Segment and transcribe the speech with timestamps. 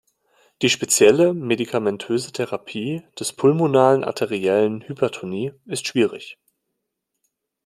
[0.63, 6.39] Die spezielle medikamentöse Therapie des pulmonalen arteriellen Hypertonie ist schwierig.